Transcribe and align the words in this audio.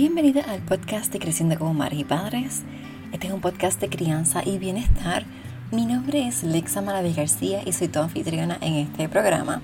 Bienvenida 0.00 0.40
al 0.48 0.60
podcast 0.60 1.12
de 1.12 1.18
Creciendo 1.18 1.58
como 1.58 1.74
Madres 1.74 1.98
y 2.00 2.04
Padres. 2.04 2.62
Este 3.12 3.26
es 3.26 3.34
un 3.34 3.42
podcast 3.42 3.78
de 3.82 3.90
crianza 3.90 4.40
y 4.42 4.56
bienestar. 4.56 5.26
Mi 5.72 5.84
nombre 5.84 6.26
es 6.26 6.42
Lexa 6.42 6.80
Malaví 6.80 7.12
García 7.12 7.60
y 7.66 7.74
soy 7.74 7.88
tu 7.88 7.98
anfitriona 7.98 8.56
en 8.62 8.76
este 8.76 9.10
programa. 9.10 9.60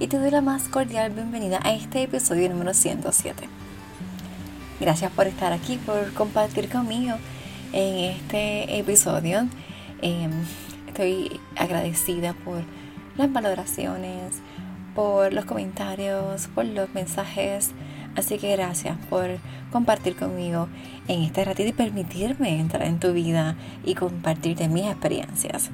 Y 0.00 0.06
te 0.06 0.18
doy 0.18 0.30
la 0.30 0.40
más 0.40 0.68
cordial 0.68 1.12
bienvenida 1.12 1.60
a 1.62 1.74
este 1.74 2.04
episodio 2.04 2.48
número 2.48 2.72
107. 2.72 3.46
Gracias 4.80 5.12
por 5.12 5.26
estar 5.26 5.52
aquí, 5.52 5.76
por 5.76 6.14
compartir 6.14 6.70
conmigo 6.70 7.16
en 7.74 8.12
este 8.14 8.78
episodio. 8.78 9.46
Em, 10.00 10.30
estoy 10.86 11.42
agradecida 11.56 12.32
por 12.32 12.62
las 13.18 13.30
valoraciones, 13.30 14.40
por 14.94 15.34
los 15.34 15.44
comentarios, 15.44 16.48
por 16.54 16.64
los 16.64 16.88
mensajes 16.94 17.72
Así 18.18 18.36
que 18.36 18.50
gracias 18.50 18.96
por 19.08 19.28
compartir 19.70 20.16
conmigo 20.16 20.66
en 21.06 21.22
este 21.22 21.44
ratito 21.44 21.68
y 21.68 21.72
permitirme 21.72 22.58
entrar 22.58 22.82
en 22.82 22.98
tu 22.98 23.12
vida 23.12 23.54
y 23.84 23.94
compartirte 23.94 24.68
mis 24.68 24.86
experiencias. 24.86 25.70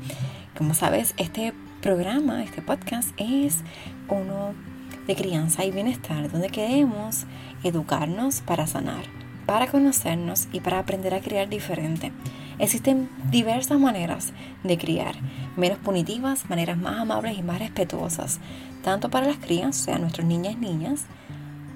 Como 0.55 0.75
sabes, 0.75 1.15
este 1.17 1.55
programa, 1.80 2.45
este 2.45 2.61
podcast 2.61 3.09
es 3.17 3.61
uno 4.09 4.53
de 5.07 5.17
crianza 5.17 5.65
y 5.65 5.70
bienestar, 5.70 6.30
donde 6.30 6.51
queremos 6.51 7.25
educarnos 7.62 8.43
para 8.43 8.67
sanar, 8.67 9.06
para 9.47 9.69
conocernos 9.69 10.48
y 10.53 10.61
para 10.61 10.81
aprender 10.81 11.15
a 11.15 11.20
criar 11.20 11.48
diferente. 11.48 12.12
Existen 12.58 13.08
diversas 13.31 13.81
maneras 13.81 14.34
de 14.64 14.77
criar, 14.77 15.14
menos 15.56 15.79
punitivas, 15.79 16.51
maneras 16.51 16.77
más 16.77 17.01
amables 17.01 17.39
y 17.39 17.42
más 17.42 17.58
respetuosas, 17.58 18.39
tanto 18.83 19.08
para 19.08 19.29
las 19.29 19.39
crías, 19.39 19.81
o 19.81 19.84
sea, 19.84 19.98
nuestros 19.98 20.27
niñas 20.27 20.53
y 20.53 20.56
niñas, 20.56 21.06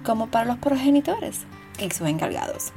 como 0.04 0.28
para 0.28 0.44
los 0.44 0.58
progenitores 0.58 1.40
que 1.76 1.90
son 1.90 2.08
encargados. 2.08 2.72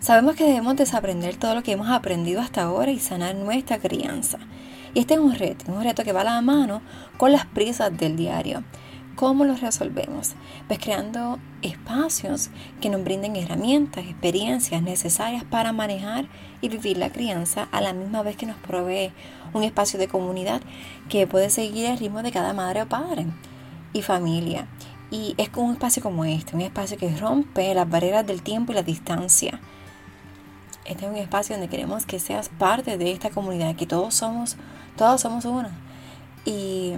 Sabemos 0.00 0.34
que 0.34 0.44
debemos 0.44 0.74
desaprender 0.74 1.36
todo 1.36 1.54
lo 1.54 1.62
que 1.62 1.72
hemos 1.72 1.88
aprendido 1.88 2.40
hasta 2.40 2.62
ahora 2.62 2.90
y 2.90 2.98
sanar 2.98 3.36
nuestra 3.36 3.78
crianza. 3.78 4.38
Y 4.94 4.98
este 5.00 5.14
es 5.14 5.20
un 5.20 5.34
reto, 5.34 5.70
un 5.70 5.84
reto 5.84 6.02
que 6.02 6.12
va 6.12 6.22
a 6.22 6.24
la 6.24 6.40
mano 6.40 6.82
con 7.18 7.30
las 7.30 7.46
prisas 7.46 7.96
del 7.96 8.16
diario. 8.16 8.64
¿Cómo 9.14 9.44
lo 9.44 9.54
resolvemos? 9.54 10.32
Pues 10.66 10.80
creando 10.80 11.38
espacios 11.60 12.50
que 12.80 12.88
nos 12.88 13.04
brinden 13.04 13.36
herramientas, 13.36 14.04
experiencias 14.06 14.82
necesarias 14.82 15.44
para 15.44 15.72
manejar 15.72 16.26
y 16.60 16.68
vivir 16.68 16.96
la 16.96 17.10
crianza 17.10 17.68
a 17.70 17.80
la 17.80 17.92
misma 17.92 18.22
vez 18.22 18.36
que 18.36 18.46
nos 18.46 18.56
provee 18.56 19.12
un 19.52 19.62
espacio 19.62 20.00
de 20.00 20.08
comunidad 20.08 20.62
que 21.08 21.26
puede 21.26 21.50
seguir 21.50 21.86
el 21.86 21.98
ritmo 21.98 22.22
de 22.22 22.32
cada 22.32 22.54
madre 22.54 22.82
o 22.82 22.88
padre 22.88 23.26
y 23.92 24.02
familia 24.02 24.66
y 25.12 25.34
es 25.36 25.50
con 25.50 25.66
un 25.66 25.72
espacio 25.74 26.02
como 26.02 26.24
este, 26.24 26.56
un 26.56 26.62
espacio 26.62 26.96
que 26.96 27.14
rompe 27.16 27.74
las 27.74 27.88
barreras 27.88 28.26
del 28.26 28.42
tiempo 28.42 28.72
y 28.72 28.74
la 28.74 28.82
distancia. 28.82 29.60
Este 30.86 31.04
es 31.04 31.10
un 31.10 31.18
espacio 31.18 31.54
donde 31.54 31.68
queremos 31.68 32.06
que 32.06 32.18
seas 32.18 32.48
parte 32.48 32.96
de 32.96 33.12
esta 33.12 33.28
comunidad, 33.28 33.76
que 33.76 33.86
todos 33.86 34.14
somos, 34.14 34.56
todos 34.96 35.20
somos 35.20 35.44
una. 35.44 35.70
Y 36.46 36.94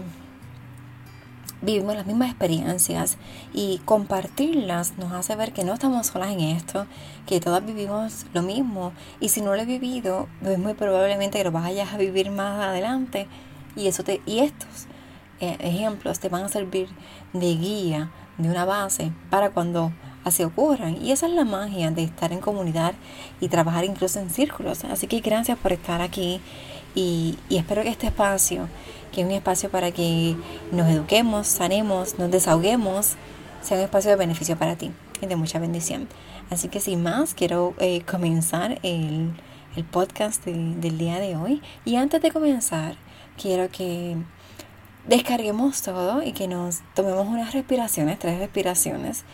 vivimos 1.61 1.97
las 1.97 2.07
mismas 2.07 2.31
experiencias 2.31 3.19
y 3.53 3.79
compartirlas 3.85 4.97
nos 4.97 5.12
hace 5.12 5.35
ver 5.35 5.53
que 5.53 5.65
no 5.65 5.75
estamos 5.75 6.07
solas 6.07 6.31
en 6.31 6.41
esto, 6.41 6.87
que 7.27 7.41
todas 7.41 7.67
vivimos 7.67 8.27
lo 8.33 8.42
mismo 8.42 8.92
y 9.19 9.31
si 9.31 9.41
no 9.41 9.57
lo 9.57 9.62
he 9.62 9.67
vivido, 9.67 10.29
es 10.42 10.59
muy 10.59 10.75
probablemente 10.75 11.39
que 11.39 11.45
lo 11.45 11.51
vayas 11.51 11.92
a 11.92 11.97
vivir 11.97 12.31
más 12.31 12.62
adelante 12.62 13.27
y 13.74 13.89
eso 13.89 14.05
te 14.05 14.23
y 14.24 14.39
estos 14.39 14.86
ejemplos 15.40 16.20
te 16.20 16.28
van 16.28 16.45
a 16.45 16.48
servir 16.48 16.89
de 17.33 17.55
guía, 17.55 18.11
de 18.39 18.48
una 18.48 18.64
base 18.64 19.12
para 19.30 19.50
cuando 19.50 19.92
así 20.24 20.42
ocurran. 20.42 20.96
Y 21.02 21.12
esa 21.12 21.27
es 21.27 21.33
la 21.33 21.45
magia 21.45 21.90
de 21.90 22.05
estar 22.05 22.33
en 22.33 22.40
comunidad 22.40 22.95
y 23.40 23.48
trabajar 23.48 23.84
incluso 23.84 24.18
en 24.18 24.30
círculos. 24.30 24.84
Así 24.84 25.06
que 25.06 25.20
gracias 25.20 25.58
por 25.58 25.73
estar 25.73 26.00
aquí 26.00 26.40
y, 26.94 27.39
y 27.48 27.56
espero 27.56 27.83
que 27.83 27.90
este 27.90 28.06
espacio, 28.06 28.68
que 29.12 29.20
es 29.20 29.27
un 29.27 29.33
espacio 29.33 29.70
para 29.70 29.90
que 29.90 30.36
nos 30.73 30.89
eduquemos, 30.89 31.46
sanemos, 31.46 32.18
nos 32.18 32.30
desahoguemos, 32.30 33.14
sea 33.62 33.78
un 33.78 33.84
espacio 33.84 34.11
de 34.11 34.17
beneficio 34.17 34.56
para 34.56 34.77
ti 34.77 34.90
y 35.20 35.27
de 35.27 35.36
mucha 35.36 35.58
bendición. 35.58 36.08
Así 36.50 36.68
que 36.68 36.80
sin 36.80 37.02
más, 37.02 37.34
quiero 37.34 37.74
eh, 37.78 38.02
comenzar 38.02 38.78
el, 38.83 39.33
el 39.77 39.84
podcast 39.84 40.44
del 40.44 40.98
día 40.98 41.18
de 41.18 41.36
hoy. 41.36 41.62
Y 41.84 41.96
antes 41.96 42.20
de 42.23 42.30
comenzar, 42.30 42.96
quiero 43.40 43.68
que 43.70 44.17
descarguemos 45.07 45.83
todo 45.83 46.23
y 46.23 46.33
que 46.33 46.48
nos 46.48 46.81
tomemos 46.95 47.27
unas 47.27 47.53
respiraciones, 47.53 48.19
tres 48.19 48.39
respiraciones 48.39 49.25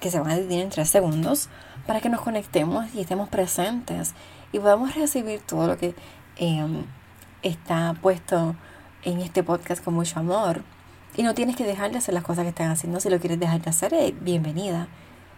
que 0.00 0.10
se 0.10 0.20
van 0.20 0.30
a 0.30 0.36
dividir 0.36 0.60
en 0.60 0.70
tres 0.70 0.88
segundos 0.90 1.48
para 1.86 2.00
que 2.00 2.08
nos 2.08 2.20
conectemos 2.20 2.86
y 2.94 3.00
estemos 3.00 3.28
presentes 3.28 4.14
y 4.52 4.58
podamos 4.58 4.94
recibir 4.94 5.40
todo 5.40 5.66
lo 5.66 5.76
que 5.76 5.94
em, 6.36 6.84
está 7.42 7.94
puesto 8.00 8.56
en 9.02 9.20
este 9.20 9.42
podcast 9.42 9.84
con 9.84 9.94
mucho 9.94 10.20
amor. 10.20 10.62
Y 11.16 11.22
no 11.22 11.34
tienes 11.34 11.56
que 11.56 11.64
dejar 11.64 11.92
de 11.92 11.98
hacer 11.98 12.14
las 12.14 12.24
cosas 12.24 12.44
que 12.44 12.48
están 12.48 12.70
haciendo. 12.70 12.98
Si 13.00 13.08
lo 13.08 13.20
quieres 13.20 13.38
dejar 13.38 13.62
de 13.62 13.70
hacer, 13.70 13.94
eh, 13.94 14.14
bienvenida. 14.20 14.88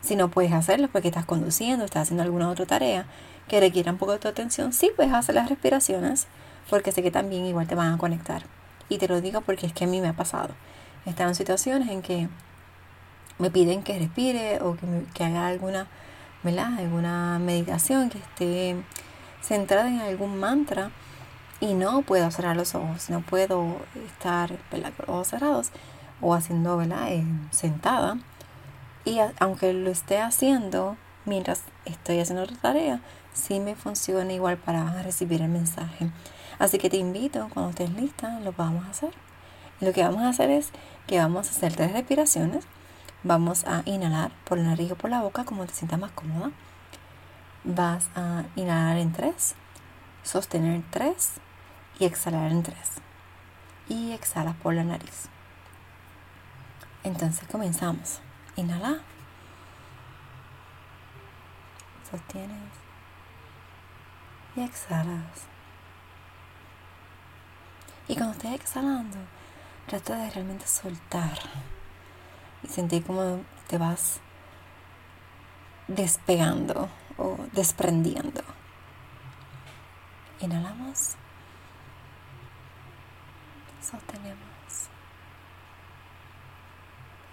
Si 0.00 0.16
no 0.16 0.30
puedes 0.30 0.52
hacerlo 0.52 0.88
porque 0.90 1.08
estás 1.08 1.26
conduciendo, 1.26 1.84
estás 1.84 2.04
haciendo 2.04 2.22
alguna 2.22 2.48
otra 2.48 2.64
tarea 2.64 3.06
que 3.48 3.60
requiera 3.60 3.92
un 3.92 3.98
poco 3.98 4.12
de 4.12 4.18
tu 4.18 4.28
atención, 4.28 4.72
sí 4.72 4.90
puedes 4.94 5.12
hacer 5.12 5.34
las 5.34 5.48
respiraciones 5.48 6.26
porque 6.70 6.92
sé 6.92 7.02
que 7.02 7.10
también 7.10 7.46
igual 7.46 7.66
te 7.66 7.74
van 7.74 7.92
a 7.92 7.98
conectar. 7.98 8.42
Y 8.88 8.98
te 8.98 9.08
lo 9.08 9.20
digo 9.20 9.40
porque 9.40 9.66
es 9.66 9.72
que 9.72 9.84
a 9.84 9.86
mí 9.86 10.00
me 10.00 10.08
ha 10.08 10.12
pasado. 10.12 10.54
He 11.04 11.22
en 11.22 11.34
situaciones 11.34 11.88
en 11.88 12.02
que 12.02 12.28
me 13.38 13.50
piden 13.50 13.82
que 13.82 13.98
respire 13.98 14.60
o 14.60 14.76
que, 15.14 15.24
haga 15.24 15.46
alguna, 15.46 15.86
alguna 16.44 17.38
meditación, 17.38 18.10
que 18.10 18.18
esté 18.18 18.76
centrada 19.42 19.88
en 19.88 20.00
algún 20.00 20.38
mantra 20.38 20.90
y 21.60 21.74
no 21.74 22.02
puedo 22.02 22.30
cerrar 22.30 22.56
los 22.56 22.74
ojos, 22.74 23.08
no 23.08 23.20
puedo 23.20 23.76
estar 24.06 24.50
con 24.70 24.82
los 24.82 24.92
ojos 25.06 25.28
cerrados 25.28 25.70
o 26.20 26.34
haciendo 26.34 26.76
¿verdad? 26.76 27.12
Eh, 27.12 27.24
sentada. 27.50 28.18
Y 29.04 29.18
aunque 29.38 29.72
lo 29.72 29.90
esté 29.90 30.18
haciendo 30.18 30.96
mientras 31.24 31.62
estoy 31.84 32.18
haciendo 32.18 32.42
otra 32.42 32.56
tarea, 32.56 33.00
sí 33.32 33.60
me 33.60 33.76
funciona 33.76 34.32
igual 34.32 34.56
para 34.56 35.02
recibir 35.02 35.42
el 35.42 35.48
mensaje. 35.48 36.10
Así 36.58 36.78
que 36.78 36.90
te 36.90 36.96
invito, 36.96 37.48
cuando 37.52 37.70
estés 37.70 37.90
lista, 37.90 38.40
lo 38.40 38.52
vamos 38.52 38.86
a 38.86 38.90
hacer. 38.90 39.12
lo 39.80 39.92
que 39.92 40.02
vamos 40.02 40.22
a 40.22 40.30
hacer 40.30 40.50
es 40.50 40.70
que 41.06 41.18
vamos 41.18 41.48
a 41.48 41.50
hacer 41.50 41.74
tres 41.74 41.92
respiraciones. 41.92 42.66
Vamos 43.22 43.64
a 43.66 43.82
inhalar 43.84 44.30
por 44.44 44.58
la 44.58 44.64
nariz 44.64 44.92
o 44.92 44.96
por 44.96 45.10
la 45.10 45.20
boca 45.20 45.44
como 45.44 45.66
te 45.66 45.74
sientas 45.74 45.98
más 45.98 46.12
cómoda. 46.12 46.52
Vas 47.64 48.08
a 48.14 48.44
inhalar 48.54 48.96
en 48.98 49.12
tres, 49.12 49.54
sostener 50.22 50.82
tres 50.90 51.34
y 51.98 52.04
exhalar 52.04 52.50
en 52.50 52.62
tres. 52.62 53.00
Y 53.88 54.12
exhalas 54.12 54.54
por 54.56 54.74
la 54.74 54.84
nariz. 54.84 55.28
Entonces 57.04 57.46
comenzamos. 57.48 58.20
Inhala. 58.56 59.00
Sostienes. 62.10 62.72
Y 64.56 64.62
exhalas. 64.62 65.55
Y 68.08 68.14
cuando 68.14 68.32
estés 68.32 68.54
exhalando, 68.54 69.18
trata 69.86 70.16
de 70.16 70.30
realmente 70.30 70.66
soltar 70.66 71.38
y 72.62 72.68
sentir 72.68 73.04
como 73.04 73.40
te 73.66 73.78
vas 73.78 74.20
despegando 75.88 76.88
o 77.16 77.36
desprendiendo. 77.52 78.42
Inhalamos. 80.40 81.16
Sostenemos. 83.80 84.88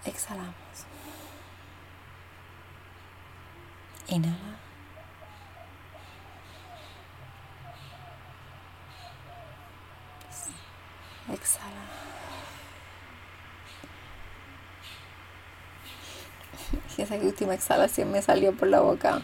Exhalamos. 0.06 0.54
Inhala. 4.08 4.63
Exhala. 11.32 12.04
Y 16.98 17.02
esa 17.04 17.16
última 17.16 17.54
exhalación 17.54 18.12
me 18.12 18.22
salió 18.22 18.56
por 18.56 18.68
la 18.68 18.82
boca 18.82 19.22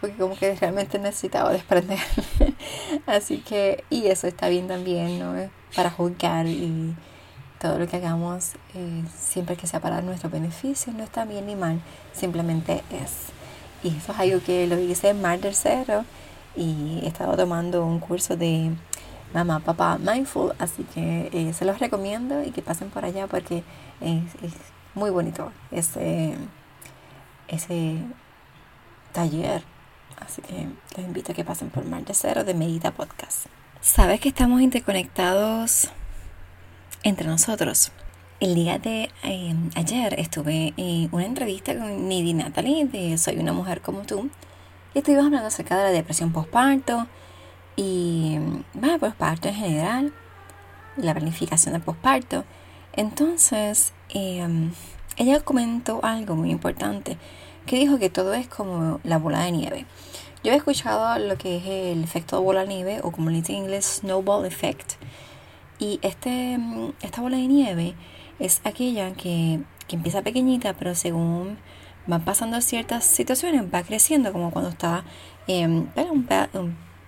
porque 0.00 0.16
como 0.16 0.36
que 0.36 0.54
realmente 0.54 0.98
necesitaba 0.98 1.52
desprender. 1.52 1.98
Así 3.06 3.38
que, 3.38 3.84
y 3.90 4.06
eso 4.06 4.26
está 4.26 4.48
bien 4.48 4.68
también, 4.68 5.18
¿no? 5.18 5.34
Para 5.74 5.90
juzgar 5.90 6.46
y 6.46 6.94
todo 7.60 7.78
lo 7.78 7.86
que 7.86 7.96
hagamos, 7.96 8.52
eh, 8.74 9.04
siempre 9.16 9.56
que 9.56 9.66
sea 9.66 9.80
para 9.80 10.02
nuestro 10.02 10.28
beneficio, 10.28 10.92
no 10.92 11.02
está 11.02 11.24
bien 11.24 11.46
ni 11.46 11.56
mal, 11.56 11.80
simplemente 12.12 12.82
es. 12.90 13.32
Y 13.82 13.96
eso 13.96 14.12
es 14.12 14.18
algo 14.18 14.40
que 14.44 14.66
lo 14.66 14.78
hice 14.78 15.10
en 15.10 15.22
Mar 15.22 15.40
del 15.40 15.54
Cerro 15.54 16.04
y 16.54 17.00
he 17.02 17.06
estado 17.06 17.36
tomando 17.36 17.84
un 17.84 17.98
curso 17.98 18.36
de 18.36 18.72
mamá, 19.44 19.60
papá 19.60 19.98
mindful. 19.98 20.52
Así 20.58 20.84
que 20.94 21.28
eh, 21.32 21.52
se 21.52 21.64
los 21.64 21.78
recomiendo 21.78 22.42
y 22.42 22.50
que 22.50 22.62
pasen 22.62 22.90
por 22.90 23.04
allá 23.04 23.26
porque 23.26 23.62
es, 24.00 24.22
muy 24.94 25.10
bonito 25.10 25.52
ese, 25.70 26.36
ese 27.48 27.98
taller. 29.12 29.62
Así 30.18 30.40
que 30.42 30.68
los 30.96 31.06
invito 31.06 31.32
a 31.32 31.34
que 31.34 31.44
pasen 31.44 31.68
por 31.68 31.84
Mar 31.84 32.04
de 32.04 32.14
Cero 32.14 32.44
de 32.44 32.54
Medita 32.54 32.92
Podcast. 32.92 33.46
Sabes 33.80 34.20
que 34.20 34.28
estamos 34.28 34.62
interconectados 34.62 35.90
entre 37.02 37.26
nosotros. 37.26 37.92
El 38.40 38.54
día 38.54 38.78
de 38.78 39.10
eh, 39.22 39.54
ayer 39.76 40.18
estuve 40.18 40.74
en 40.76 41.08
una 41.12 41.24
entrevista 41.24 41.74
con 41.76 42.08
Nidi 42.08 42.34
Natalie 42.34 42.86
de 42.86 43.16
Soy 43.18 43.38
una 43.38 43.52
mujer 43.52 43.82
como 43.82 44.02
tú. 44.02 44.30
Y 44.94 44.98
estuvimos 44.98 45.26
hablando 45.26 45.48
acerca 45.48 45.76
de 45.76 45.84
la 45.84 45.90
depresión 45.90 46.32
postparto 46.32 47.06
y 47.76 48.38
bueno, 48.74 48.98
postparto 48.98 49.48
en 49.48 49.54
general, 49.54 50.12
la 50.96 51.14
planificación 51.14 51.74
del 51.74 51.82
postparto. 51.82 52.44
Entonces, 52.94 53.92
em, 54.08 54.72
ella 55.16 55.40
comentó 55.40 56.00
algo 56.02 56.34
muy 56.34 56.50
importante, 56.50 57.18
que 57.66 57.78
dijo 57.78 57.98
que 57.98 58.10
todo 58.10 58.34
es 58.34 58.48
como 58.48 59.00
la 59.04 59.18
bola 59.18 59.40
de 59.40 59.52
nieve. 59.52 59.86
Yo 60.42 60.52
he 60.52 60.56
escuchado 60.56 61.18
lo 61.18 61.36
que 61.36 61.56
es 61.56 61.66
el 61.66 62.04
efecto 62.04 62.36
de 62.36 62.42
bola 62.42 62.60
de 62.62 62.68
nieve, 62.68 63.00
o 63.02 63.10
como 63.10 63.30
le 63.30 63.36
dicen 63.38 63.56
en 63.56 63.62
inglés, 63.64 64.00
snowball 64.00 64.46
effect. 64.46 64.94
Y 65.78 65.98
este, 66.02 66.58
esta 67.02 67.20
bola 67.20 67.36
de 67.36 67.46
nieve 67.46 67.94
es 68.38 68.60
aquella 68.64 69.12
que, 69.12 69.60
que 69.88 69.96
empieza 69.96 70.22
pequeñita, 70.22 70.74
pero 70.74 70.94
según 70.94 71.58
van 72.06 72.24
pasando 72.24 72.60
ciertas 72.60 73.04
situaciones, 73.04 73.64
va 73.72 73.82
creciendo, 73.82 74.32
como 74.32 74.50
cuando 74.50 74.70
está 74.70 75.04
eh, 75.48 75.84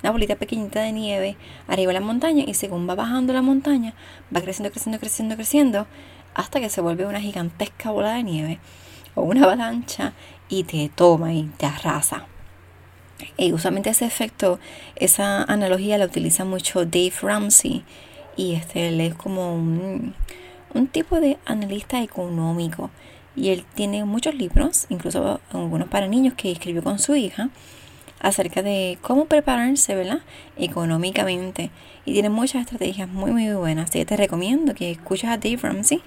una 0.02 0.12
bolita 0.12 0.36
pequeñita 0.36 0.80
de 0.80 0.92
nieve 0.92 1.36
arriba 1.66 1.92
de 1.92 2.00
la 2.00 2.06
montaña 2.06 2.44
y 2.46 2.54
según 2.54 2.88
va 2.88 2.94
bajando 2.94 3.32
la 3.32 3.42
montaña, 3.42 3.94
va 4.34 4.40
creciendo, 4.40 4.70
creciendo, 4.70 4.98
creciendo, 5.00 5.36
creciendo, 5.36 5.86
hasta 6.34 6.60
que 6.60 6.68
se 6.68 6.80
vuelve 6.80 7.06
una 7.06 7.20
gigantesca 7.20 7.90
bola 7.90 8.12
de 8.12 8.22
nieve 8.22 8.58
o 9.14 9.22
una 9.22 9.44
avalancha 9.44 10.12
y 10.48 10.64
te 10.64 10.88
toma 10.94 11.32
y 11.32 11.44
te 11.56 11.66
arrasa. 11.66 12.26
Y 13.36 13.52
usualmente 13.52 13.90
ese 13.90 14.06
efecto, 14.06 14.60
esa 14.94 15.42
analogía 15.42 15.98
la 15.98 16.04
utiliza 16.04 16.44
mucho 16.44 16.84
Dave 16.84 17.14
Ramsey 17.20 17.84
y 18.36 18.54
este 18.54 18.88
él 18.88 19.00
es 19.00 19.14
como 19.14 19.54
un, 19.54 20.14
un 20.74 20.86
tipo 20.86 21.20
de 21.20 21.38
analista 21.44 22.00
económico 22.00 22.90
y 23.34 23.48
él 23.50 23.64
tiene 23.74 24.04
muchos 24.04 24.34
libros, 24.34 24.86
incluso 24.88 25.40
algunos 25.52 25.88
para 25.88 26.06
niños 26.06 26.34
que 26.34 26.52
escribió 26.52 26.82
con 26.82 26.98
su 27.00 27.16
hija 27.16 27.50
acerca 28.20 28.62
de 28.62 28.98
cómo 29.00 29.26
prepararse, 29.26 29.94
¿verdad? 29.94 30.20
Económicamente. 30.56 31.70
Y 32.04 32.12
tiene 32.12 32.30
muchas 32.30 32.62
estrategias 32.62 33.08
muy, 33.08 33.30
muy 33.30 33.50
buenas. 33.52 33.90
Así 33.90 34.00
que 34.00 34.06
te 34.06 34.16
recomiendo 34.16 34.74
que 34.74 34.90
escuches 34.90 35.30
a 35.30 35.38
Dave 35.38 35.58
Ramsey. 35.60 36.02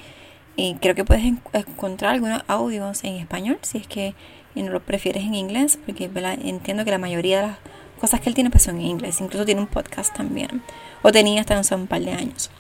Y 0.56 0.75
creo 0.75 0.96
que 0.96 1.06
puedes 1.06 1.24
encontrar 1.54 2.13
algunos 2.13 2.44
audios 2.48 3.04
en 3.04 3.16
español 3.16 3.58
si 3.62 3.78
es 3.78 3.88
que 3.88 4.13
no 4.54 4.69
lo 4.69 4.81
prefieres 4.81 5.24
en 5.24 5.34
inglés, 5.34 5.80
porque 5.86 6.10
entiendo 6.44 6.84
que 6.84 6.92
la 6.92 6.98
mayoría 6.98 7.42
de 7.42 7.48
las 7.48 7.58
cosas 8.02 8.19
que 8.19 8.28
él 8.28 8.36
tiene 8.36 8.50
pues 8.50 8.64
son 8.64 8.75
en 8.75 8.88
inglés. 8.88 9.22
Incluso 9.22 9.46
tiene 9.46 9.62
un 9.62 9.68
podcast 9.68 10.16
también. 10.16 10.62
O 11.04 11.12
tenía 11.12 11.42
hasta 11.42 11.57
hace 11.57 11.75
un 11.75 11.88
par 11.88 12.02
de 12.02 12.12
años. 12.12 12.52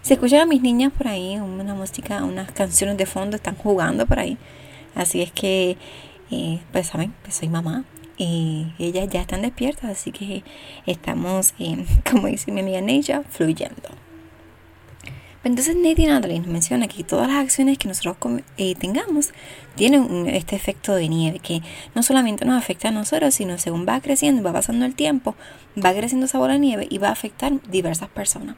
Si 0.00 0.14
escuchan 0.14 0.40
a 0.40 0.46
mis 0.46 0.62
niñas 0.62 0.92
por 0.92 1.08
ahí, 1.08 1.36
una 1.36 1.74
música, 1.74 2.24
unas 2.24 2.50
canciones 2.52 2.96
de 2.96 3.06
fondo, 3.06 3.36
están 3.36 3.56
jugando 3.56 4.06
por 4.06 4.18
ahí. 4.18 4.36
Así 4.94 5.22
es 5.22 5.32
que, 5.32 5.76
eh, 6.30 6.60
pues 6.72 6.88
saben, 6.88 7.14
pues 7.22 7.36
soy 7.36 7.48
mamá 7.48 7.84
y 8.16 8.72
ellas 8.78 9.08
ya 9.10 9.22
están 9.22 9.42
despiertas, 9.42 9.90
así 9.90 10.12
que 10.12 10.44
estamos, 10.86 11.54
eh, 11.58 11.84
como 12.10 12.28
dice 12.28 12.52
mi 12.52 12.60
amiga 12.60 12.80
Neja, 12.80 13.22
fluyendo. 13.28 13.90
Entonces 15.44 15.76
Nettie 15.76 16.06
Natalie 16.06 16.38
nos 16.38 16.48
menciona 16.48 16.88
que 16.88 17.04
todas 17.04 17.28
las 17.28 17.36
acciones 17.36 17.76
que 17.76 17.86
nosotros 17.86 18.16
eh, 18.56 18.74
tengamos 18.76 19.32
tienen 19.74 20.26
este 20.26 20.56
efecto 20.56 20.94
de 20.94 21.06
nieve 21.06 21.38
que 21.38 21.60
no 21.94 22.02
solamente 22.02 22.46
nos 22.46 22.56
afecta 22.56 22.88
a 22.88 22.92
nosotros, 22.92 23.34
sino 23.34 23.58
según 23.58 23.86
va 23.86 24.00
creciendo 24.00 24.42
va 24.42 24.54
pasando 24.54 24.86
el 24.86 24.94
tiempo, 24.94 25.34
va 25.76 25.92
creciendo 25.92 26.24
esa 26.24 26.38
bola 26.38 26.54
de 26.54 26.60
nieve 26.60 26.86
y 26.88 26.96
va 26.96 27.08
a 27.08 27.12
afectar 27.12 27.52
diversas 27.68 28.08
personas. 28.08 28.56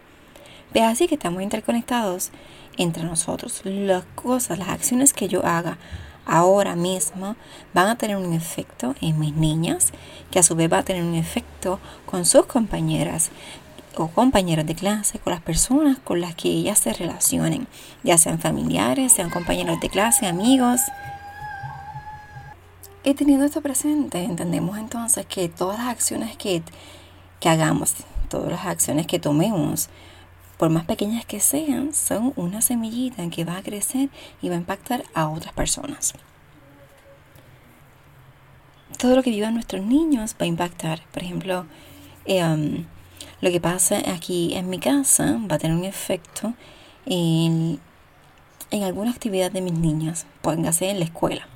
Ve 0.73 0.83
así 0.83 1.09
que 1.09 1.17
estamos 1.17 1.43
interconectados 1.43 2.31
entre 2.77 3.03
nosotros. 3.03 3.63
Las 3.65 4.05
cosas, 4.15 4.59
las 4.59 4.69
acciones 4.69 5.13
que 5.13 5.27
yo 5.27 5.45
haga 5.45 5.79
ahora 6.27 6.77
mismo 6.77 7.37
van 7.73 7.89
a 7.89 7.97
tener 7.97 8.17
un 8.17 8.33
efecto 8.33 8.95
en 9.01 9.19
mis 9.19 9.35
niñas, 9.35 9.93
que 10.31 10.41
a 10.41 10.43
su 10.43 10.55
vez 10.57 10.71
va 10.71 10.79
a 10.79 10.83
tener 10.83 11.05
un 11.05 11.15
efecto 11.15 11.79
con 12.05 12.27
sus 12.27 12.47
compañeras 12.47 13.31
o 13.97 14.09
compañeros 14.09 14.67
de 14.67 14.75
clase, 14.75 15.19
con 15.19 15.33
las 15.33 15.43
personas 15.43 15.99
con 15.99 16.21
las 16.21 16.35
que 16.35 16.49
ellas 16.49 16.79
se 16.79 16.93
relacionen, 16.93 17.67
ya 18.03 18.19
sean 18.19 18.39
familiares, 18.39 19.13
sean 19.13 19.31
compañeros 19.31 19.81
de 19.81 19.89
clase, 19.89 20.27
amigos. 20.27 20.81
Y 23.05 23.15
teniendo 23.15 23.47
esto 23.47 23.63
presente, 23.63 24.23
entendemos 24.23 24.77
entonces 24.79 25.25
que 25.27 25.49
todas 25.49 25.79
las 25.79 25.89
acciones 25.89 26.37
que, 26.37 26.63
que 27.41 27.49
hagamos, 27.49 27.95
todas 28.29 28.51
las 28.51 28.67
acciones 28.67 29.07
que 29.07 29.19
tomemos, 29.19 29.89
por 30.59 30.71
más 30.71 30.85
pequeñas 30.85 31.27
que 31.27 31.41
sean, 31.41 31.93
son 31.95 32.33
una 32.37 32.63
semillita 32.63 33.29
que 33.29 33.45
va 33.45 33.59
a 33.59 33.63
crecer 33.63 34.09
y 34.41 34.49
va 34.49 34.55
a 34.55 34.59
impactar 34.59 35.05
a 35.15 35.29
otras 35.29 35.53
personas. 35.53 36.15
Todo 38.99 39.17
lo 39.17 39.23
que 39.23 39.31
vivan 39.31 39.55
nuestros 39.55 39.85
niños 39.85 40.35
va 40.41 40.45
a 40.45 40.49
impactar. 40.49 41.03
Por 41.13 41.23
ejemplo, 41.23 41.67
em, 42.25 42.87
lo 43.43 43.51
que 43.51 43.61
pasa 43.61 43.99
aquí 44.11 44.55
en 44.55 44.71
mi 44.71 44.79
casa 44.79 45.39
va 45.51 45.57
a 45.57 45.59
tener 45.59 45.77
un 45.77 45.85
efecto 45.85 46.55
en, 47.05 47.79
en 48.71 48.83
alguna 48.83 49.11
actividad 49.11 49.51
de 49.51 49.61
mis 49.61 49.75
niñas, 49.75 50.27
póngase 50.41 50.89
en 50.89 50.99
la 51.01 51.05
escuela. 51.05 51.47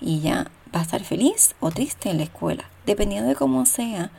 Y 0.00 0.18
ella 0.18 0.50
va 0.74 0.80
a 0.80 0.82
estar 0.82 1.04
feliz 1.04 1.54
o 1.60 1.70
triste 1.70 2.10
en 2.10 2.18
la 2.18 2.24
escuela, 2.24 2.64
dependiendo 2.84 3.28
de 3.28 3.36
cómo 3.36 3.64
sea 3.64 4.10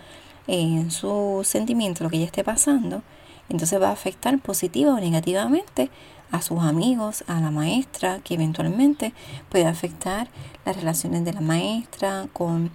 en 0.48 0.90
su 0.92 1.42
sentimiento, 1.44 2.04
lo 2.04 2.10
que 2.10 2.18
ella 2.18 2.26
esté 2.26 2.44
pasando 2.44 3.04
entonces 3.50 3.82
va 3.82 3.90
a 3.90 3.94
afectar 3.94 4.38
positiva 4.40 4.94
o 4.94 5.00
negativamente 5.00 5.90
a 6.32 6.42
sus 6.42 6.60
amigos, 6.60 7.24
a 7.28 7.40
la 7.40 7.52
maestra, 7.52 8.20
que 8.20 8.36
eventualmente 8.36 9.14
puede 9.50 9.66
afectar 9.66 10.28
las 10.66 10.76
relaciones 10.76 11.26
de 11.26 11.34
la 11.34 11.42
maestra 11.42 12.28
con, 12.34 12.72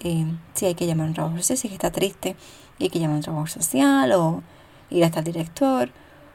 eh, 0.00 0.26
si 0.54 0.66
hay 0.66 0.74
que 0.74 0.86
llamar 0.86 1.06
a 1.06 1.08
un 1.08 1.14
trabajo 1.14 1.36
social, 1.36 1.58
si 1.58 1.68
está 1.68 1.90
triste 1.90 2.36
y 2.78 2.84
hay 2.84 2.90
que 2.90 2.98
llamar 2.98 3.14
a 3.14 3.18
un 3.18 3.22
trabajo 3.22 3.46
social 3.46 4.12
o 4.12 4.42
ir 4.90 5.04
hasta 5.04 5.18
el 5.18 5.26
director 5.26 5.90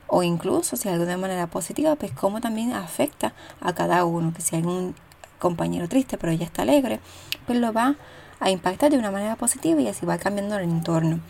o 0.07 0.23
incluso 0.23 0.75
si 0.75 0.89
algo 0.89 1.05
de 1.05 1.17
manera 1.17 1.47
positiva, 1.47 1.95
pues 1.95 2.11
cómo 2.11 2.41
también 2.41 2.73
afecta 2.73 3.33
a 3.59 3.73
cada 3.73 4.05
uno, 4.05 4.33
que 4.33 4.41
si 4.41 4.55
hay 4.55 4.63
un 4.63 4.93
compañero 5.39 5.87
triste 5.87 6.17
pero 6.17 6.31
ella 6.31 6.45
está 6.45 6.61
alegre, 6.61 6.99
pues 7.47 7.57
lo 7.57 7.73
va 7.73 7.95
a 8.39 8.49
impactar 8.51 8.91
de 8.91 8.97
una 8.97 9.09
manera 9.09 9.35
positiva 9.35 9.81
y 9.81 9.87
así 9.87 10.05
va 10.05 10.17
cambiando 10.17 10.57
el 10.57 10.63
entorno. 10.63 11.21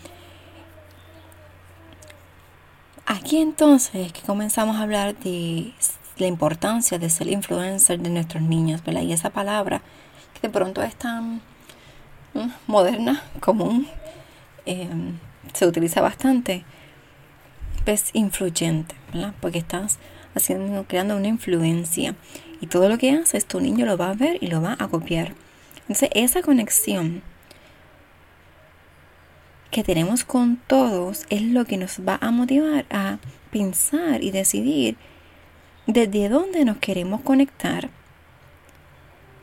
Aquí 3.06 3.38
entonces 3.38 4.08
es 4.08 4.14
que 4.14 4.22
comenzamos 4.22 4.78
a 4.78 4.84
hablar 4.84 5.16
de 5.18 5.74
la 6.18 6.28
importancia 6.28 7.00
de 7.00 7.10
ser 7.10 7.28
influencer 7.28 8.00
de 8.00 8.10
nuestros 8.10 8.44
niños, 8.44 8.84
¿verdad? 8.84 9.02
Y 9.02 9.12
esa 9.12 9.32
palabra 9.32 9.82
que 10.34 10.48
de 10.48 10.54
pronto 10.54 10.82
es 10.82 10.96
tan 10.96 11.42
mm, 12.34 12.50
moderna, 12.68 13.24
común, 13.40 13.88
em, 14.66 15.18
se 15.54 15.66
utiliza 15.66 16.02
bastante, 16.02 16.64
pues 17.86 18.12
influyente, 18.14 18.96
¿verdad? 19.14 19.34
Porque 19.42 19.58
estás 19.58 19.98
haciendo, 20.36 20.86
creando 20.86 21.18
una 21.18 21.28
influencia 21.28 22.16
y 22.62 22.68
todo 22.68 22.88
lo 22.88 22.98
que 22.98 23.12
haces 23.12 23.46
tu 23.46 23.60
niño 23.60 23.86
lo 23.86 23.98
va 23.98 24.12
a 24.12 24.14
ver 24.14 24.38
y 24.42 24.48
lo 24.48 24.62
va 24.62 24.78
a 24.80 24.88
copiar. 24.88 25.34
Entonces 25.82 26.10
esa 26.14 26.42
conexión 26.42 27.24
que 29.72 29.84
tenemos 29.84 30.26
con 30.26 30.58
todos 30.58 31.26
es 31.30 31.42
lo 31.42 31.66
que 31.66 31.78
nos 31.78 32.00
va 32.08 32.20
a 32.22 32.30
motivar 32.32 32.86
a 32.90 33.20
pensar 33.52 34.22
y 34.22 34.32
decidir 34.32 34.98
desde 35.88 36.30
dónde 36.30 36.66
nos 36.66 36.78
queremos 36.78 37.22
conectar. 37.22 37.90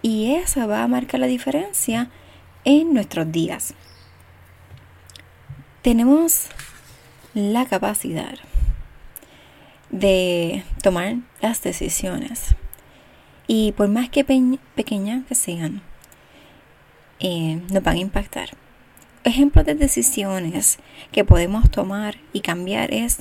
Y 0.02 0.35
esa 0.35 0.66
va 0.66 0.82
a 0.82 0.88
marcar 0.88 1.20
la 1.20 1.26
diferencia 1.26 2.11
en 2.64 2.92
nuestros 2.92 3.32
días. 3.32 3.75
Tenemos 5.82 6.49
la 7.35 7.66
capacidad 7.66 8.35
de 9.90 10.62
tomar 10.82 11.16
las 11.40 11.62
decisiones. 11.62 12.54
Y 13.47 13.73
por 13.73 13.88
más 13.88 14.11
que 14.11 14.25
pequeñas 14.25 15.25
que 15.26 15.35
sean, 15.35 15.80
eh, 17.18 17.62
nos 17.73 17.82
van 17.82 17.97
a 17.97 18.00
impactar. 18.00 18.50
Ejemplos 19.28 19.66
de 19.66 19.75
decisiones 19.75 20.78
que 21.12 21.23
podemos 21.23 21.70
tomar 21.70 22.16
y 22.32 22.40
cambiar 22.40 22.94
es 22.94 23.18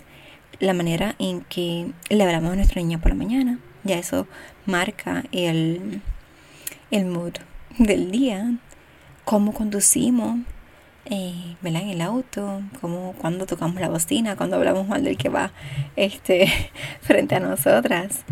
la 0.61 0.73
manera 0.73 1.15
en 1.19 1.41
que 1.41 1.91
le 2.07 2.23
hablamos 2.23 2.53
a 2.53 2.55
nuestra 2.55 2.81
niña 2.81 2.97
por 2.97 3.09
la 3.09 3.15
mañana. 3.15 3.59
Ya 3.83 3.97
eso 3.97 4.25
marca 4.65 5.25
el, 5.33 6.01
el 6.91 7.05
mood 7.07 7.33
del 7.77 8.09
día, 8.09 8.53
cómo 9.25 9.53
conducimos, 9.53 10.39
eh, 11.09 11.57
en 11.61 11.75
el 11.75 11.99
auto, 11.99 12.61
cómo, 12.79 13.13
cuando 13.17 13.45
tocamos 13.45 13.81
la 13.81 13.89
bocina, 13.89 14.37
cuando 14.37 14.55
hablamos 14.55 14.87
mal 14.87 15.03
del 15.03 15.17
que 15.17 15.27
va 15.27 15.51
este, 15.97 16.47
frente 17.01 17.35
a 17.35 17.41
nosotras, 17.41 18.23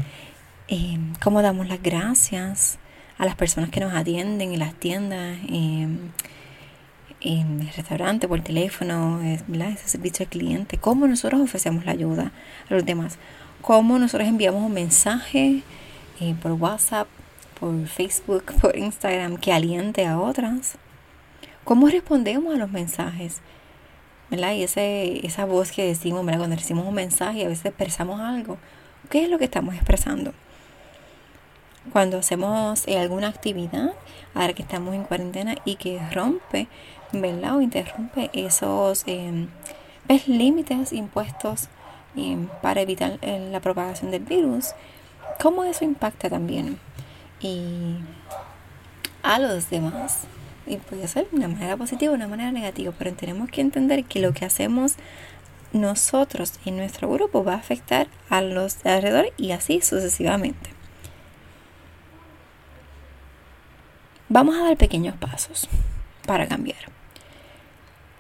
eh, 0.70 0.98
cómo 1.22 1.42
damos 1.42 1.68
las 1.68 1.84
gracias 1.84 2.80
a 3.18 3.26
las 3.26 3.36
personas 3.36 3.70
que 3.70 3.82
nos 3.82 3.94
atienden 3.94 4.54
en 4.54 4.60
las 4.60 4.76
tiendas, 4.76 5.40
en, 7.26 7.62
el 7.62 7.74
restaurante, 7.74 8.28
por 8.28 8.42
teléfono, 8.42 9.22
ese 9.22 9.90
servicio 9.90 10.24
al 10.24 10.30
cliente, 10.30 10.78
cómo 10.78 11.08
nosotros 11.08 11.42
ofrecemos 11.42 11.86
la 11.86 11.92
ayuda 11.92 12.32
a 12.70 12.74
los 12.74 12.86
demás, 12.86 13.18
cómo 13.62 13.98
nosotros 14.00 14.30
enviamos 14.30 14.64
un 14.64 14.74
mensaje 14.74 15.64
eh, 16.20 16.36
por 16.42 16.52
WhatsApp, 16.54 17.08
por 17.60 17.88
Facebook, 17.88 18.54
por 18.62 18.78
Instagram 18.78 19.38
que 19.38 19.52
aliente 19.52 20.06
a 20.06 20.20
otras, 20.20 20.78
cómo 21.64 21.88
respondemos 21.88 22.54
a 22.54 22.58
los 22.58 22.72
mensajes. 22.72 23.42
¿verdad? 24.30 24.54
Y 24.54 24.64
ese, 24.64 25.26
esa 25.26 25.46
voz 25.46 25.72
que 25.72 25.86
decimos, 25.86 26.26
¿verdad? 26.26 26.40
Cuando 26.40 26.56
recibimos 26.56 26.88
un 26.88 26.96
mensaje 26.96 27.40
y 27.40 27.44
a 27.44 27.48
veces 27.48 27.66
expresamos 27.66 28.20
algo, 28.20 28.58
¿qué 29.10 29.24
es 29.24 29.30
lo 29.30 29.38
que 29.38 29.46
estamos 29.46 29.76
expresando? 29.76 30.34
Cuando 31.92 32.18
hacemos 32.18 32.88
eh, 32.88 32.98
alguna 32.98 33.28
actividad, 33.28 33.94
ahora 34.34 34.54
que 34.54 34.64
estamos 34.64 34.96
en 34.96 35.04
cuarentena 35.04 35.56
y 35.66 35.76
que 35.76 36.00
rompe, 36.12 36.68
¿verdad? 37.22 37.58
O 37.58 37.62
interrumpe 37.62 38.30
esos 38.34 39.04
eh, 39.08 39.48
límites 40.28 40.94
impuestos 40.94 41.70
em, 42.16 42.48
para 42.62 42.82
evitar 42.82 43.18
eh, 43.22 43.50
la 43.52 43.60
propagación 43.60 44.12
del 44.12 44.24
virus, 44.24 44.74
¿cómo 45.42 45.64
eso 45.64 45.84
impacta 45.84 46.30
también 46.30 46.80
y 47.42 47.98
a 49.24 49.40
los 49.40 49.70
demás? 49.70 50.28
y 50.68 50.78
puede 50.78 51.08
ser 51.08 51.30
de 51.30 51.38
una 51.38 51.48
manera 51.48 51.78
positiva 51.78 52.12
o 52.12 52.16
una 52.16 52.28
manera 52.28 52.52
negativa, 52.52 52.94
pero 52.98 53.14
tenemos 53.14 53.50
que 53.50 53.62
entender 53.62 54.04
que 54.06 54.20
lo 54.20 54.34
que 54.34 54.46
hacemos 54.46 54.96
nosotros 55.74 56.54
en 56.66 56.78
nuestro 56.78 57.10
grupo 57.10 57.44
va 57.44 57.54
a 57.54 57.58
afectar 57.58 58.08
a 58.30 58.42
los 58.42 58.82
de 58.84 58.92
alrededor 58.92 59.28
y 59.38 59.52
así 59.52 59.82
sucesivamente. 59.82 60.72
Vamos 64.30 64.56
a 64.56 64.64
dar 64.64 64.78
pequeños 64.78 65.16
pasos 65.18 65.68
para 66.26 66.48
cambiar, 66.48 66.80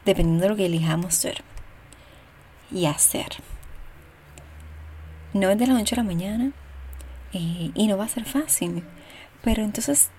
dependiendo 0.05 0.43
de 0.43 0.49
lo 0.49 0.55
que 0.55 0.65
elijamos 0.65 1.15
ser 1.15 1.43
y 2.71 2.85
hacer. 2.85 3.27
No 5.33 5.49
es 5.49 5.57
de 5.57 5.67
la 5.67 5.73
noche 5.73 5.95
a 5.95 5.97
la 5.97 6.03
mañana 6.03 6.51
eh, 7.33 7.71
y 7.73 7.87
no 7.87 7.97
va 7.97 8.05
a 8.05 8.09
ser 8.09 8.25
fácil, 8.25 8.83
pero 9.43 9.63
entonces 9.63 10.09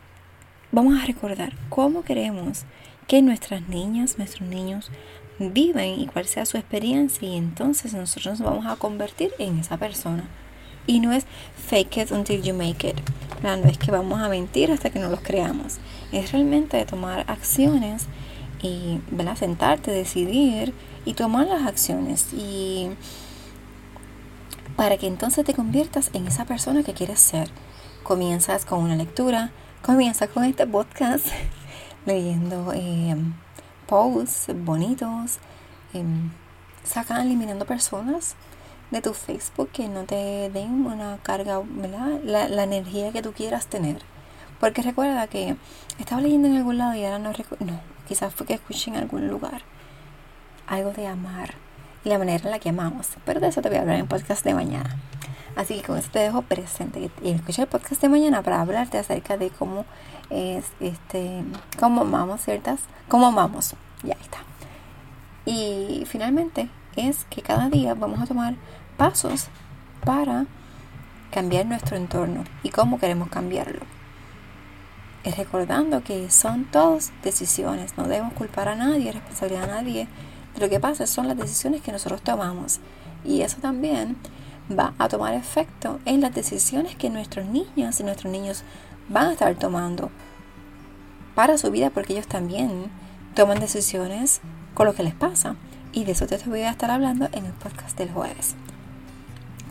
vamos 0.73 1.01
a 1.01 1.07
recordar 1.07 1.55
cómo 1.69 2.03
queremos 2.03 2.65
que 3.07 3.23
nuestras 3.23 3.69
niñas, 3.69 4.19
nuestros 4.19 4.49
niños 4.49 4.91
viven 5.39 6.01
y 6.01 6.07
cuál 6.07 6.27
sea 6.27 6.47
su 6.47 6.57
experiencia 6.57 7.29
y 7.29 7.37
entonces 7.37 7.95
nosotros 7.95 8.41
nos 8.41 8.51
vamos 8.51 8.67
a 8.67 8.77
convertir 8.77 9.33
en 9.39 9.59
esa 9.59 9.77
persona. 9.77 10.25
Y 10.87 11.01
no 11.01 11.13
es 11.13 11.27
fake 11.69 11.97
it 11.97 12.11
until 12.13 12.43
you 12.43 12.55
make 12.55 12.89
it. 12.89 12.97
No 13.43 13.55
es 13.69 13.79
que 13.79 13.91
vamos 13.91 14.21
a 14.21 14.29
mentir 14.29 14.71
hasta 14.71 14.91
que 14.91 14.99
no 14.99 15.09
los 15.09 15.21
creamos. 15.21 15.79
Es 16.13 16.33
realmente 16.33 16.77
de 16.77 16.87
tomar 16.87 17.25
acciones 17.29 18.07
y 18.67 19.03
¿verdad? 19.11 19.37
sentarte, 19.37 19.91
decidir 19.91 20.75
y 21.05 21.15
tomar 21.15 21.47
las 21.47 21.67
acciones. 21.67 22.33
Y 22.33 22.91
para 24.77 24.97
que 24.99 25.07
entonces 25.07 25.45
te 25.45 25.55
conviertas 25.55 26.11
en 26.13 26.27
esa 26.27 26.45
persona 26.45 26.83
que 26.83 26.93
quieres 26.93 27.21
ser. 27.21 27.49
Comienzas 28.03 28.65
con 28.65 28.81
una 28.81 28.97
lectura, 28.97 29.51
Comienza 29.87 30.27
con 30.27 30.43
este 30.43 30.67
podcast 30.67 31.29
leyendo 32.07 32.73
eh, 32.75 33.15
posts 33.87 34.49
bonitos, 34.53 35.39
eh, 35.95 36.03
sacan 36.83 37.25
eliminando 37.25 37.65
personas 37.67 38.35
de 38.91 39.01
tu 39.01 39.15
Facebook 39.15 39.69
que 39.71 39.89
no 39.89 40.03
te 40.03 40.51
den 40.51 40.87
una 40.87 41.19
carga, 41.23 41.63
¿verdad? 41.65 42.19
La, 42.25 42.65
energía 42.65 43.13
que 43.13 43.23
tú 43.23 43.33
quieras 43.33 43.69
tener. 43.69 44.03
Porque 44.61 44.83
recuerda 44.83 45.27
que 45.27 45.57
estaba 45.99 46.21
leyendo 46.21 46.49
en 46.49 46.57
algún 46.57 46.79
lado 46.79 46.95
y 46.95 47.05
ahora 47.05 47.19
no 47.19 47.33
recuerdo, 47.33 47.67
no, 47.67 47.81
quizás 48.09 48.35
fue 48.35 48.47
que 48.47 48.55
escuché 48.55 48.91
en 48.91 48.97
algún 48.97 49.29
lugar 49.29 49.63
algo 50.67 50.93
de 50.93 51.07
amar 51.07 51.55
y 52.05 52.09
la 52.09 52.19
manera 52.19 52.45
en 52.45 52.51
la 52.51 52.59
que 52.59 52.71
amamos. 52.71 53.09
Pero 53.25 53.41
de 53.41 53.49
eso 53.49 53.63
te 53.63 53.69
voy 53.69 53.79
a 53.79 53.81
hablar 53.83 53.97
en 53.97 54.03
el 54.03 54.09
podcast 54.09 54.45
de 54.45 54.55
mañana. 54.55 54.97
Así 55.57 55.75
que 55.77 55.83
con 55.83 55.99
esto 55.99 56.11
te 56.13 56.19
dejo 56.19 56.43
presente 56.43 57.11
y 57.23 57.31
escucha 57.31 57.63
el 57.63 57.69
podcast 57.69 58.01
de 58.03 58.09
mañana 58.09 58.43
para 58.43 58.61
hablarte 58.61 58.99
acerca 58.99 59.39
de 59.39 59.51
cómo 59.51 59.87
es 60.29 60.67
este, 60.81 61.43
cómo 61.79 62.03
amamos 62.03 62.43
ciertas, 62.43 62.81
cómo 63.09 63.27
amamos. 63.27 63.75
Ya 64.03 64.15
está. 64.21 64.39
Y 65.47 66.05
finalmente 66.07 66.69
es 66.97 67.25
que 67.31 67.41
cada 67.41 67.71
día 67.71 67.95
vamos 67.95 68.21
a 68.21 68.27
tomar 68.27 68.55
pasos 68.97 69.49
para 70.05 70.47
cambiar 71.31 71.67
nuestro 71.67 71.97
entorno 71.97 72.45
y 72.63 72.71
cómo 72.71 72.99
queremos 72.99 73.29
cambiarlo. 73.29 73.96
Es 75.27 75.37
recordando 75.37 76.05
que 76.05 76.31
son 76.31 76.67
todas 76.67 77.11
decisiones, 77.25 77.99
no 77.99 78.05
debemos 78.05 78.33
culpar 78.35 78.69
a 78.69 78.77
nadie, 78.77 79.11
responsabilidad 79.11 79.65
a 79.65 79.83
nadie. 79.83 80.07
Lo 80.57 80.69
que 80.69 80.79
pasa 80.79 81.05
son 81.09 81.27
las 81.27 81.37
decisiones 81.37 81.83
que 81.83 81.91
nosotros 81.91 82.23
tomamos. 82.23 82.79
Y 83.25 83.41
eso 83.41 83.57
también 83.61 84.17
va 84.71 84.95
a 85.01 85.09
tomar 85.09 85.35
efecto 85.35 85.99
en 86.05 86.21
las 86.21 86.33
decisiones 86.33 86.95
que 86.95 87.11
nuestros 87.11 87.45
niños 87.45 87.99
y 87.99 88.05
nuestros 88.05 88.33
niños 88.33 88.63
van 89.09 89.27
a 89.27 89.33
estar 89.33 89.53
tomando 89.57 90.13
para 91.35 91.59
su 91.59 91.73
vida 91.73 91.91
porque 91.91 92.13
ellos 92.13 92.29
también 92.29 92.89
toman 93.35 93.59
decisiones 93.59 94.41
con 94.75 94.87
lo 94.87 94.95
que 94.95 95.03
les 95.03 95.15
pasa. 95.15 95.57
Y 95.93 96.05
de 96.05 96.13
eso 96.13 96.29
te 96.29 96.39
voy 96.47 96.61
a 96.61 96.71
estar 96.71 96.93
hablando 96.93 97.29
en 97.33 97.47
el 97.47 97.53
podcast 97.53 97.99
del 97.99 98.13
jueves. 98.13 98.55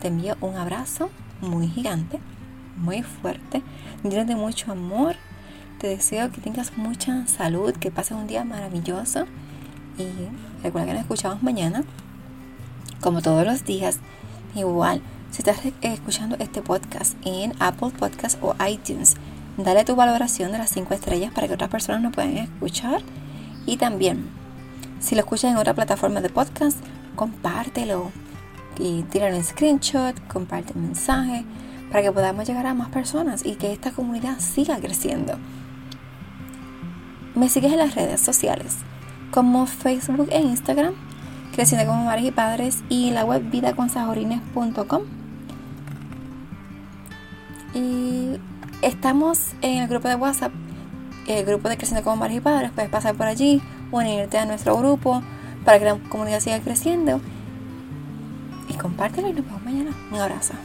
Te 0.01 0.09
envío 0.09 0.35
un 0.41 0.57
abrazo 0.57 1.09
muy 1.39 1.69
gigante, 1.69 2.19
muy 2.75 3.03
fuerte, 3.03 3.61
lleno 4.03 4.25
de 4.25 4.35
mucho 4.35 4.73
amor. 4.73 5.15
Te 5.79 5.87
deseo 5.87 6.31
que 6.31 6.41
tengas 6.41 6.77
mucha 6.77 7.27
salud, 7.27 7.73
que 7.73 7.91
pases 7.91 8.17
un 8.17 8.27
día 8.27 8.43
maravilloso. 8.43 9.25
Y 9.97 10.07
recuerda 10.63 10.87
que 10.87 10.93
nos 10.93 11.01
escuchamos 11.01 11.43
mañana, 11.43 11.83
como 13.01 13.21
todos 13.21 13.45
los 13.45 13.65
días, 13.65 13.99
Igual, 14.55 15.01
si 15.31 15.41
estás 15.41 15.57
escuchando 15.81 16.37
este 16.39 16.61
podcast 16.61 17.17
en 17.25 17.51
Apple 17.59 17.89
Podcast 17.89 18.41
o 18.41 18.55
iTunes, 18.65 19.15
dale 19.57 19.83
tu 19.83 19.97
valoración 19.97 20.53
de 20.53 20.57
las 20.59 20.69
5 20.69 20.93
estrellas 20.93 21.33
para 21.33 21.49
que 21.49 21.55
otras 21.55 21.69
personas 21.69 22.01
lo 22.01 22.11
puedan 22.11 22.37
escuchar. 22.37 23.01
Y 23.65 23.75
también, 23.75 24.29
si 25.01 25.13
lo 25.13 25.19
escuchas 25.19 25.51
en 25.51 25.57
otra 25.57 25.73
plataforma 25.73 26.21
de 26.21 26.29
podcast, 26.29 26.77
compártelo. 27.17 28.13
Y 28.79 29.03
tira 29.03 29.27
un 29.27 29.43
screenshot, 29.43 30.15
comparte 30.29 30.71
el 30.71 30.79
mensaje 30.79 31.43
para 31.91 32.01
que 32.01 32.13
podamos 32.13 32.47
llegar 32.47 32.65
a 32.65 32.73
más 32.73 32.87
personas 32.87 33.45
y 33.45 33.55
que 33.55 33.73
esta 33.73 33.91
comunidad 33.91 34.39
siga 34.39 34.77
creciendo. 34.79 35.37
Me 37.35 37.49
sigues 37.49 37.73
en 37.73 37.79
las 37.79 37.95
redes 37.95 38.21
sociales 38.21 38.77
como 39.31 39.65
Facebook 39.65 40.29
e 40.31 40.39
Instagram 40.39 40.93
Creciendo 41.55 41.89
como 41.89 42.03
Madres 42.03 42.25
y 42.25 42.31
Padres 42.31 42.83
y 42.89 43.11
la 43.11 43.23
web 43.23 43.49
vidaconsajorines.com. 43.49 45.03
Y 47.73 48.37
estamos 48.81 49.53
en 49.61 49.83
el 49.83 49.87
grupo 49.87 50.09
de 50.09 50.15
WhatsApp, 50.15 50.51
el 51.27 51.45
grupo 51.45 51.69
de 51.69 51.77
Creciendo 51.77 52.03
como 52.03 52.17
Madres 52.17 52.37
y 52.37 52.41
Padres. 52.41 52.71
Puedes 52.75 52.91
pasar 52.91 53.15
por 53.15 53.27
allí, 53.27 53.61
unirte 53.93 54.37
a 54.37 54.45
nuestro 54.45 54.77
grupo 54.77 55.23
para 55.63 55.79
que 55.79 55.85
la 55.85 55.97
comunidad 56.09 56.41
siga 56.41 56.59
creciendo. 56.59 57.21
Y 58.67 58.73
compártelo 58.73 59.29
y 59.29 59.33
nos 59.33 59.45
vemos 59.45 59.63
mañana. 59.63 59.91
Un 60.11 60.19
abrazo. 60.19 60.55